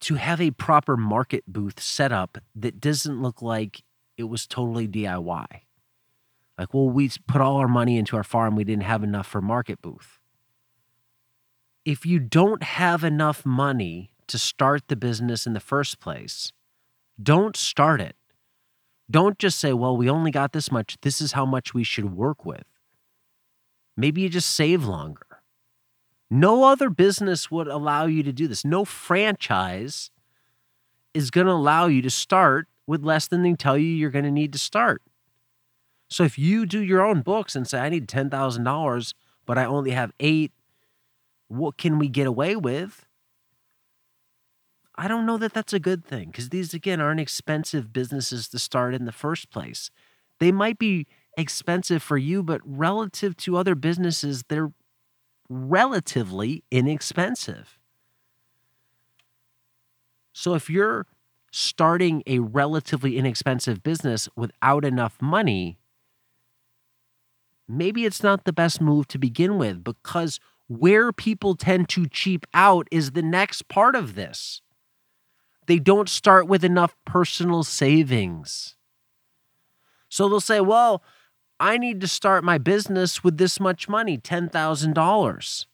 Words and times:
to 0.00 0.14
have 0.16 0.40
a 0.40 0.50
proper 0.50 0.96
market 0.96 1.44
booth 1.46 1.80
set 1.80 2.12
up 2.12 2.38
that 2.54 2.80
doesn't 2.80 3.22
look 3.22 3.40
like 3.40 3.82
it 4.16 4.24
was 4.24 4.46
totally 4.46 4.86
DIY. 4.86 5.46
Like, 6.58 6.72
well, 6.72 6.88
we 6.88 7.10
put 7.26 7.40
all 7.40 7.56
our 7.56 7.68
money 7.68 7.98
into 7.98 8.16
our 8.16 8.22
farm, 8.22 8.54
we 8.54 8.64
didn't 8.64 8.84
have 8.84 9.02
enough 9.02 9.26
for 9.26 9.40
market 9.40 9.82
booth. 9.82 10.18
If 11.84 12.06
you 12.06 12.18
don't 12.18 12.62
have 12.62 13.02
enough 13.02 13.44
money 13.44 14.10
to 14.28 14.38
start 14.38 14.88
the 14.88 14.96
business 14.96 15.46
in 15.46 15.52
the 15.52 15.60
first 15.60 16.00
place, 16.00 16.52
don't 17.22 17.56
start 17.56 18.00
it. 18.00 18.16
Don't 19.10 19.38
just 19.38 19.58
say, 19.58 19.72
well, 19.72 19.96
we 19.96 20.08
only 20.08 20.30
got 20.30 20.52
this 20.52 20.72
much. 20.72 20.96
This 21.02 21.20
is 21.20 21.32
how 21.32 21.44
much 21.44 21.74
we 21.74 21.84
should 21.84 22.16
work 22.16 22.44
with. 22.44 22.64
Maybe 23.96 24.22
you 24.22 24.28
just 24.28 24.50
save 24.50 24.84
longer. 24.84 25.33
No 26.34 26.64
other 26.64 26.90
business 26.90 27.48
would 27.48 27.68
allow 27.68 28.06
you 28.06 28.24
to 28.24 28.32
do 28.32 28.48
this. 28.48 28.64
No 28.64 28.84
franchise 28.84 30.10
is 31.14 31.30
going 31.30 31.46
to 31.46 31.52
allow 31.52 31.86
you 31.86 32.02
to 32.02 32.10
start 32.10 32.66
with 32.88 33.04
less 33.04 33.28
than 33.28 33.44
they 33.44 33.52
tell 33.52 33.78
you 33.78 33.86
you're 33.86 34.10
going 34.10 34.24
to 34.24 34.32
need 34.32 34.52
to 34.52 34.58
start. 34.58 35.00
So 36.08 36.24
if 36.24 36.36
you 36.36 36.66
do 36.66 36.82
your 36.82 37.06
own 37.06 37.20
books 37.20 37.54
and 37.54 37.68
say, 37.68 37.78
I 37.78 37.88
need 37.88 38.08
$10,000, 38.08 39.14
but 39.46 39.58
I 39.58 39.64
only 39.64 39.92
have 39.92 40.10
eight, 40.18 40.50
what 41.46 41.76
can 41.76 42.00
we 42.00 42.08
get 42.08 42.26
away 42.26 42.56
with? 42.56 43.06
I 44.96 45.06
don't 45.06 45.26
know 45.26 45.38
that 45.38 45.54
that's 45.54 45.72
a 45.72 45.78
good 45.78 46.04
thing 46.04 46.30
because 46.30 46.48
these, 46.48 46.74
again, 46.74 47.00
aren't 47.00 47.20
expensive 47.20 47.92
businesses 47.92 48.48
to 48.48 48.58
start 48.58 48.92
in 48.92 49.04
the 49.04 49.12
first 49.12 49.50
place. 49.50 49.88
They 50.40 50.50
might 50.50 50.80
be 50.80 51.06
expensive 51.38 52.02
for 52.02 52.18
you, 52.18 52.42
but 52.42 52.60
relative 52.64 53.36
to 53.36 53.56
other 53.56 53.76
businesses, 53.76 54.42
they're 54.48 54.72
relatively 55.48 56.64
inexpensive. 56.70 57.78
So 60.32 60.54
if 60.54 60.68
you're 60.68 61.06
starting 61.50 62.22
a 62.26 62.40
relatively 62.40 63.16
inexpensive 63.16 63.82
business 63.82 64.28
without 64.34 64.84
enough 64.84 65.22
money, 65.22 65.78
maybe 67.68 68.04
it's 68.04 68.22
not 68.22 68.44
the 68.44 68.52
best 68.52 68.80
move 68.80 69.06
to 69.08 69.18
begin 69.18 69.56
with 69.56 69.84
because 69.84 70.40
where 70.66 71.12
people 71.12 71.54
tend 71.54 71.88
to 71.90 72.06
cheap 72.06 72.46
out 72.52 72.88
is 72.90 73.12
the 73.12 73.22
next 73.22 73.68
part 73.68 73.94
of 73.94 74.14
this. 74.14 74.62
They 75.66 75.78
don't 75.78 76.08
start 76.08 76.46
with 76.46 76.64
enough 76.64 76.96
personal 77.04 77.62
savings. 77.62 78.76
So 80.08 80.28
they'll 80.28 80.40
say, 80.40 80.60
well, 80.60 81.02
I 81.60 81.78
need 81.78 82.00
to 82.00 82.08
start 82.08 82.42
my 82.44 82.58
business 82.58 83.22
with 83.22 83.38
this 83.38 83.60
much 83.60 83.88
money, 83.88 84.18
$10,000. 84.18 85.66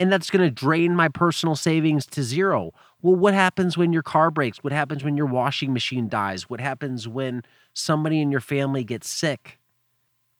And 0.00 0.12
that's 0.12 0.30
going 0.30 0.42
to 0.44 0.50
drain 0.50 0.96
my 0.96 1.08
personal 1.08 1.54
savings 1.54 2.06
to 2.06 2.22
zero. 2.22 2.72
Well, 3.00 3.14
what 3.14 3.34
happens 3.34 3.76
when 3.76 3.92
your 3.92 4.02
car 4.02 4.30
breaks? 4.30 4.58
What 4.64 4.72
happens 4.72 5.04
when 5.04 5.16
your 5.16 5.26
washing 5.26 5.72
machine 5.72 6.08
dies? 6.08 6.48
What 6.48 6.60
happens 6.60 7.06
when 7.06 7.42
somebody 7.74 8.20
in 8.20 8.30
your 8.30 8.40
family 8.40 8.82
gets 8.82 9.08
sick? 9.08 9.58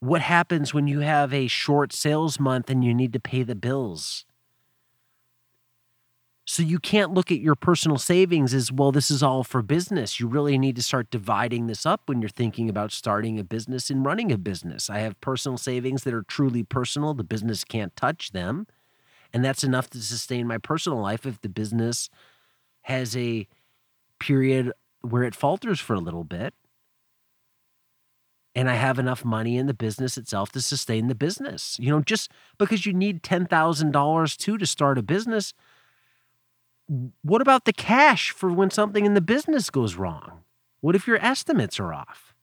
What 0.01 0.23
happens 0.23 0.75
when 0.75 0.87
you 0.87 1.01
have 1.01 1.33
a 1.33 1.47
short 1.47 1.93
sales 1.93 2.41
month 2.41 2.69
and 2.69 2.85
you 2.85 2.95
need 2.95 3.13
to 3.13 3.21
pay 3.21 3.43
the 3.43 3.55
bills? 3.55 4.25
So 6.47 6.63
you 6.63 6.79
can't 6.79 7.15
look 7.15 7.33
at 7.33 7.41
your 7.41 7.55
personal 7.55 7.97
savings 7.97 8.53
as, 8.53 8.71
well, 8.71 8.93
this 8.93 9.11
is 9.11 9.23
all 9.23 9.45
for 9.45 9.63
business. 9.63 10.21
You 10.21 10.27
really 10.27 10.59
need 10.59 10.77
to 10.77 10.83
start 10.83 11.11
dividing 11.11 11.69
this 11.69 11.87
up 11.87 12.03
when 12.05 12.21
you're 12.21 12.29
thinking 12.29 12.69
about 12.69 12.93
starting 12.93 13.39
a 13.39 13.45
business 13.45 13.89
and 13.89 14.05
running 14.05 14.31
a 14.31 14.37
business. 14.37 14.91
I 14.91 14.99
have 14.99 15.19
personal 15.23 15.57
savings 15.57 16.05
that 16.05 16.13
are 16.13 16.23
truly 16.23 16.63
personal, 16.63 17.15
the 17.15 17.25
business 17.25 17.65
can't 17.65 17.97
touch 17.97 18.33
them. 18.33 18.67
And 19.33 19.43
that's 19.43 19.65
enough 19.65 19.89
to 19.91 20.03
sustain 20.03 20.47
my 20.47 20.59
personal 20.59 21.01
life 21.01 21.25
if 21.25 21.41
the 21.41 21.49
business 21.49 22.11
has 22.83 23.17
a 23.17 23.49
period 24.21 24.71
where 25.01 25.23
it 25.23 25.35
falters 25.35 25.81
for 25.81 25.95
a 25.95 26.01
little 26.01 26.25
bit. 26.25 26.53
And 28.55 28.71
I 28.71 28.75
have 28.75 28.99
enough 28.99 29.25
money 29.25 29.57
in 29.57 29.67
the 29.67 29.75
business 29.75 30.17
itself 30.17 30.53
to 30.53 30.61
sustain 30.61 31.09
the 31.09 31.15
business. 31.15 31.79
You 31.81 31.91
know, 31.91 32.01
just 32.01 32.31
because 32.59 32.87
you 32.87 32.93
need 32.93 33.23
$10,000 33.23 34.37
too 34.37 34.59
to 34.59 34.67
start 34.67 34.99
a 34.99 35.03
business 35.03 35.55
what 37.23 37.41
about 37.41 37.65
the 37.65 37.73
cash 37.73 38.31
for 38.31 38.53
when 38.53 38.71
something 38.71 39.07
in 39.07 39.15
the 39.15 39.21
business 39.21 39.71
goes 39.71 39.95
wrong? 39.97 40.43
What 40.81 40.95
if 40.95 41.07
your 41.07 41.23
estimates 41.25 41.81
are 41.81 41.95
off? 41.95 42.35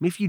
I 0.00 0.04
mean, 0.04 0.08
if 0.08 0.20
you 0.20 0.28